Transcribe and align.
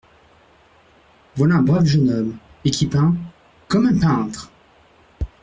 Voilà 1.35 1.57
un 1.57 1.61
brave 1.61 1.85
jeune 1.85 2.09
homme, 2.09 2.37
et 2.65 2.71
qui 2.71 2.87
peint… 2.87 3.13
comme 3.67 3.85
un 3.85 3.99
peintre! 3.99 4.49